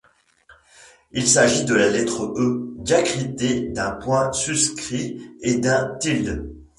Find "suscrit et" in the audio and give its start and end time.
4.33-5.59